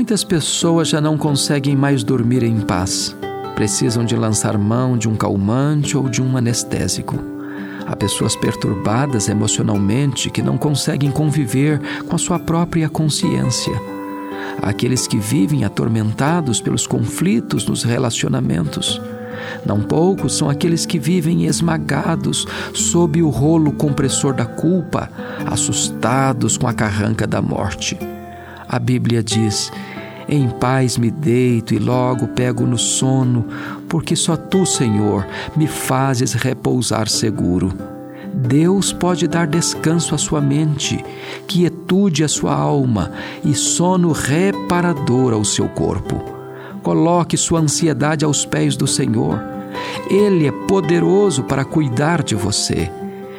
[0.00, 3.14] Muitas pessoas já não conseguem mais dormir em paz.
[3.54, 7.22] Precisam de lançar mão de um calmante ou de um anestésico.
[7.86, 13.74] Há pessoas perturbadas emocionalmente que não conseguem conviver com a sua própria consciência.
[14.62, 18.98] Há aqueles que vivem atormentados pelos conflitos nos relacionamentos.
[19.66, 25.10] Não poucos são aqueles que vivem esmagados sob o rolo compressor da culpa,
[25.44, 27.98] assustados com a carranca da morte.
[28.72, 29.72] A Bíblia diz:
[30.28, 33.46] em paz me deito e logo pego no sono,
[33.88, 37.72] porque só tu, Senhor, me fazes repousar seguro.
[38.32, 41.04] Deus pode dar descanso à sua mente,
[41.46, 43.10] quietude à sua alma
[43.44, 46.22] e sono reparador ao seu corpo.
[46.82, 49.38] Coloque sua ansiedade aos pés do Senhor.
[50.08, 52.90] Ele é poderoso para cuidar de você.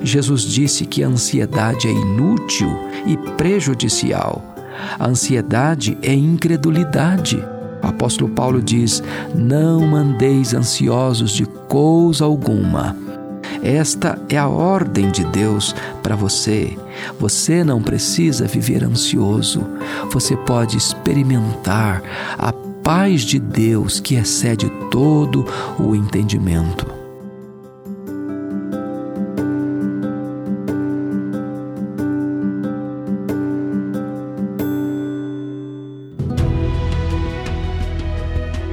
[0.00, 2.68] Jesus disse que a ansiedade é inútil
[3.06, 4.55] e prejudicial.
[4.98, 7.42] A ansiedade é incredulidade.
[7.82, 9.02] O apóstolo Paulo diz:
[9.34, 12.96] Não andeis ansiosos de coisa alguma.
[13.62, 16.76] Esta é a ordem de Deus para você.
[17.18, 19.66] Você não precisa viver ansioso.
[20.12, 22.02] Você pode experimentar
[22.38, 22.52] a
[22.82, 25.44] paz de Deus que excede todo
[25.78, 26.95] o entendimento.